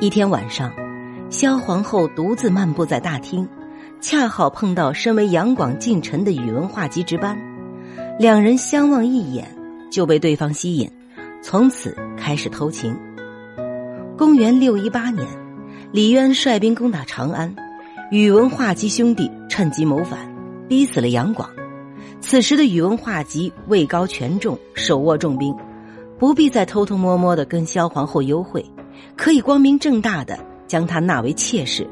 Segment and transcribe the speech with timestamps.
[0.00, 0.72] 一天晚上，
[1.28, 3.46] 萧皇后独自漫步在大厅，
[4.00, 7.38] 恰好碰到身为杨广近臣的宇文化及值班，
[8.18, 9.54] 两人相望一眼
[9.92, 10.90] 就被对方吸引，
[11.42, 12.98] 从此开始偷情。
[14.16, 15.26] 公元六一八年，
[15.92, 17.54] 李渊率兵攻打长安，
[18.10, 20.34] 宇文化及兄弟趁机谋反，
[20.66, 21.50] 逼死了杨广。
[22.22, 25.54] 此时的宇文化及位高权重，手握重兵，
[26.18, 28.64] 不必再偷偷摸摸的跟萧皇后幽会。
[29.16, 31.88] 可以光明正大的将她纳为妾室，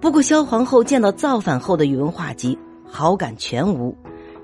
[0.00, 3.96] 不过萧皇后见到造反后的宇文化及，好感全无，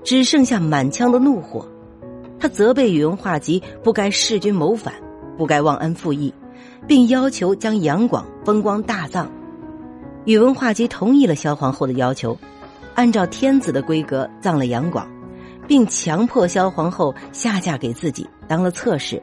[0.03, 1.67] 只剩下满腔的怒火。
[2.37, 4.93] 他责备宇文化及不该弑君谋反，
[5.37, 6.33] 不该忘恩负义，
[6.85, 9.31] 并要求将杨广风光大葬。
[10.25, 12.37] 宇文化及同意了萧皇后的要求，
[12.93, 15.07] 按照天子的规格葬了杨广，
[15.65, 19.21] 并强迫萧皇后下嫁给自己当了侧室。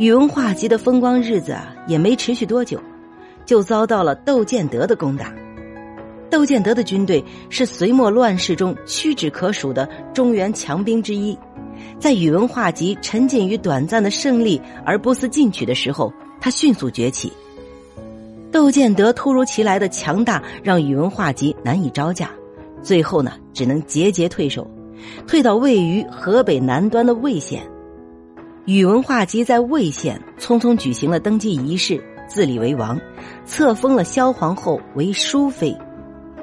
[0.00, 2.80] 宇文化及的风光日子啊，也没持续多久，
[3.44, 5.30] 就遭到了窦建德的攻打。
[6.30, 11.38] 窦建德的军队是隋末乱世中屈指可数的中原强兵之一，
[11.98, 17.30] 在宇文化及沉浸于短暂的胜利而不思进取的时候，他迅速崛起。
[18.50, 22.30] 窦建德突如其来的强大让宇文化及难以招架，
[22.82, 24.66] 最后呢，只能节节退守，
[25.26, 27.62] 退到位于河北南端的魏县。
[28.66, 33.00] 宇文化及在魏县匆匆举行了登基仪式，自立为王，
[33.44, 35.76] 册封了萧皇后为淑妃。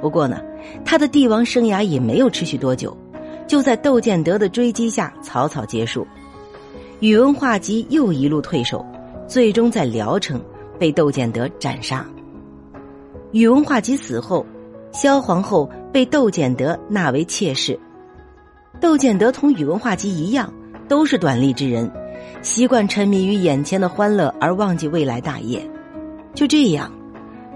[0.01, 0.41] 不过呢，
[0.83, 2.95] 他的帝王生涯也没有持续多久，
[3.47, 6.05] 就在窦建德的追击下草草结束。
[6.99, 8.83] 宇文化及又一路退守，
[9.27, 10.41] 最终在聊城
[10.79, 12.05] 被窦建德斩杀。
[13.31, 14.45] 宇文化及死后，
[14.91, 17.79] 萧皇后被窦建德纳为妾室。
[18.81, 20.51] 窦建德同宇文化及一样，
[20.87, 21.89] 都是短力之人。
[22.41, 25.61] 习惯沉迷于眼前的欢乐而忘记未来大业，
[26.33, 26.91] 就这样，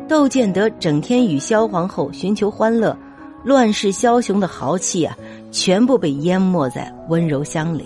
[0.08, 2.98] 窦建德整天与萧皇后寻求欢乐，
[3.44, 5.16] 乱世枭雄的豪气啊，
[5.52, 7.86] 全部被淹没在温柔乡里。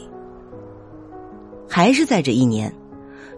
[1.67, 2.73] 还是在这一年，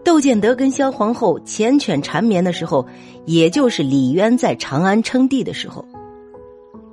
[0.04, 2.86] 窦建德跟萧皇后缱绻缠绵的时候，
[3.26, 5.84] 也就是李渊在长安称帝的时候，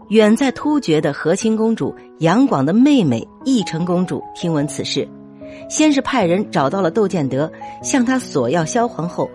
[0.08, 5.06] 远在突厥的和亲公主杨广的妹妹义成公主听闻此事。
[5.68, 7.50] 先是派人找到了窦建德，
[7.82, 9.28] 向他索要萧皇后，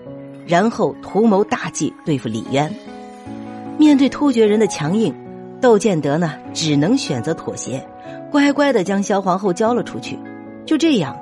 [0.46, 2.74] 然后图谋大计对付李渊。
[3.78, 5.14] 面对突厥人的强硬，
[5.62, 7.84] 窦建德呢只能选择妥协，
[8.32, 10.20] 乖乖的将萧皇后交了出去。
[10.66, 11.18] 就这样，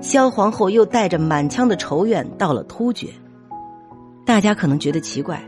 [0.00, 3.08] 萧皇后又带着满腔的仇怨到了突厥。
[4.24, 5.42] 大家可能觉得奇怪，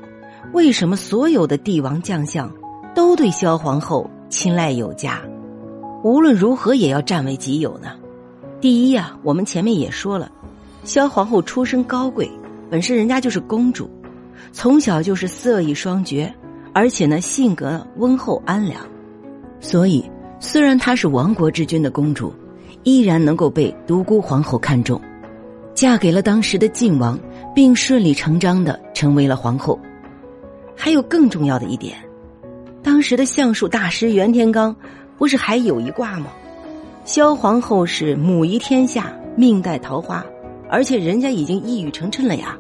[0.53, 2.53] 为什么所有的帝王将相
[2.95, 5.21] 都对萧皇后青睐有加，
[6.03, 7.91] 无论如何也要占为己有呢？
[8.61, 10.31] 第一呀，我们前面也说了，
[10.83, 12.31] 萧皇后出身高贵，
[12.71, 13.91] 本身人家就是公主，
[14.51, 16.33] 从小就是色艺双绝，
[16.73, 18.81] 而且呢性格温厚安良，
[19.61, 20.05] 所以
[20.41, 22.33] 虽然她是亡国之君的公主，
[22.83, 24.99] 依然能够被独孤皇后看中，
[25.75, 27.19] 嫁给了当时的晋王，
[27.55, 29.79] 并顺理成章的成为了皇后。
[30.75, 31.99] 还有更重要的一点，
[32.83, 34.75] 当时的相术大师袁天罡，
[35.19, 36.29] 不是还有一卦吗？
[37.07, 40.27] 萧皇后是母仪天下，命带桃花，
[40.69, 42.59] 而且人家已经一语成谶了呀。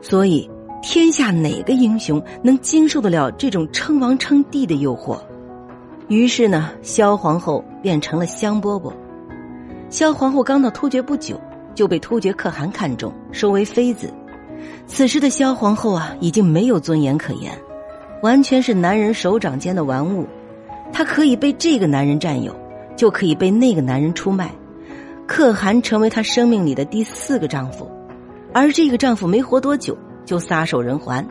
[0.00, 0.50] 所以，
[0.82, 5.20] 天下哪个英雄能经受得了这种称王称帝的诱惑？
[6.08, 8.90] 于是呢，萧皇后变成了香饽饽。
[9.90, 11.38] 萧皇后刚到突厥不久，
[11.74, 14.10] 就被突厥可汗看中，收为妃子。
[14.86, 17.52] 此时的萧皇后啊，已经没有尊严可言，
[18.22, 20.26] 完全是男人手掌间的玩物。
[20.90, 22.61] 她可以被这个男人占有。
[22.96, 24.50] 就可以被那个男人出卖，
[25.26, 27.90] 可汗成为她生命里的第四个丈夫，
[28.52, 31.26] 而这个丈夫没活多久就撒手人寰。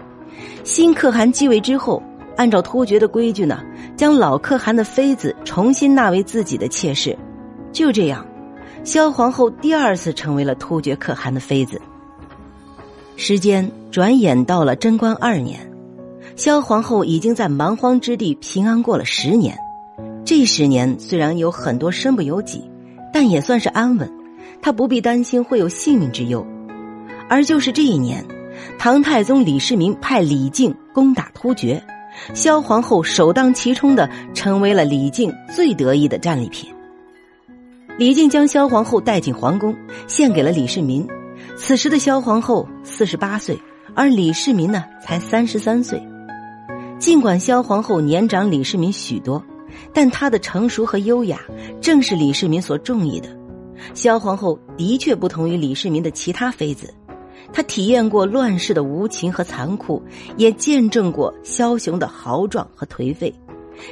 [0.64, 2.02] 新可汗继位之后，
[2.38, 3.62] 按照突厥的规矩呢，
[3.96, 7.18] 将老可汗的妃子重新纳为自己的妾室。
[7.72, 8.26] 就这样，
[8.84, 11.82] 萧皇后第二次成为了突厥可汗的妃子。
[13.18, 15.60] 时间转眼到了贞观二年，
[16.36, 19.56] 萧皇后已经在蛮荒之地平安过了十年。
[20.32, 22.64] 这十年虽然有很多身不由己，
[23.12, 24.10] 但也算是安稳，
[24.62, 26.48] 他不必担心会有性命之忧。
[27.28, 28.26] 而就是这一年，
[28.80, 31.84] 唐太宗李世民派李靖攻打突厥，
[32.34, 36.74] 萧皇后首当其冲的成为了李靖最得意的战利品。
[37.98, 39.76] 李靖将萧皇后带进皇宫，
[40.08, 41.06] 献给了李世民。
[41.58, 43.60] 此时的萧皇后四十八岁，
[43.94, 46.02] 而李世民呢才三十三岁。
[47.00, 49.44] 尽管萧皇后年长李世民许多。
[49.94, 51.40] 但她的成熟和优雅，
[51.80, 53.30] 正是李世民所中意的。
[53.94, 56.94] 萧皇后的确不同于李世民的其他妃子，
[57.52, 60.02] 她体验过乱世的无情和残酷，
[60.38, 63.34] 也见证过枭雄的豪壮和颓废，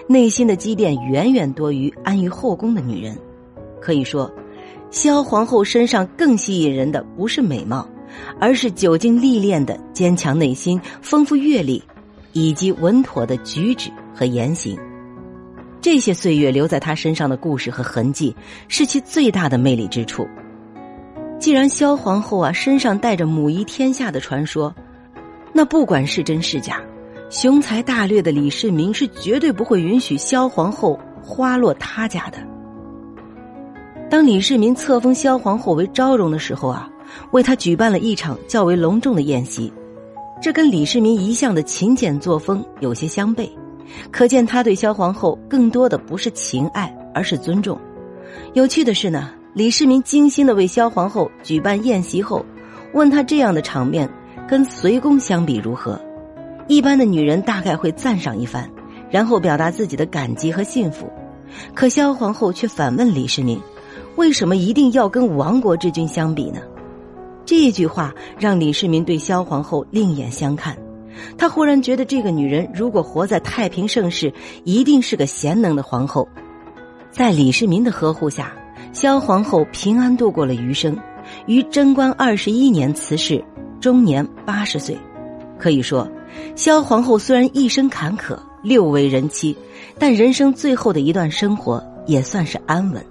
[0.08, 3.18] 内心的积淀远远多于安于后宫的女人。
[3.82, 4.32] 可以说，
[4.92, 7.88] 萧皇后身上更吸引人的不是美貌，
[8.40, 11.82] 而是久经历练的坚强内心、丰富阅历，
[12.34, 14.78] 以及稳妥的举止和言行。
[15.81, 18.36] 这些岁月留在他身上的故事和痕迹，
[18.68, 20.28] 是其最大的魅力之处。
[21.40, 24.76] 既然萧皇后啊身上带着母仪天下的传说，
[25.54, 26.81] 那不管是真是假，
[27.30, 32.38] 雄才大略的李世民是绝对不会允许萧皇后花落他家的。
[34.10, 36.90] 当李世民册封萧皇后为昭容的时候啊，
[37.32, 39.72] 为她举办了一场较为隆重的宴席，
[40.42, 43.50] 这跟李世民一向的勤俭作风有些相悖，
[44.12, 47.80] 可见他对萧皇后更多的不是情爱，而是尊重。
[48.53, 49.31] 有趣的是呢。
[49.56, 52.45] 李世民精心的为萧皇后举办宴席后，
[52.94, 54.07] 问她这样的场面
[54.47, 56.00] 跟随宫相比如何？
[56.68, 58.69] 一般的女人大概会赞赏一番，
[59.09, 61.12] 然后表达自己的感激和幸福。
[61.74, 63.59] 可萧皇后却反问李世民
[64.18, 66.62] ：“为什么一定要跟亡国之君相比呢？”
[67.44, 70.77] 这句话让李世民对萧皇后另眼相看。
[71.38, 74.34] 他忽然觉得这个女人如果活在太平盛世，
[74.64, 76.28] 一定是个贤能的皇后。
[77.12, 78.54] 在李世民的呵护下。
[78.92, 80.98] 萧皇后平安度过了余生，
[81.46, 83.44] 于贞观二十一年辞世，
[83.80, 84.98] 终年八十岁。
[85.60, 86.10] 可以说，
[86.56, 89.56] 萧皇后虽然一生坎坷，六为人妻，
[90.00, 93.06] 但人生最后的一段生活也算是安稳。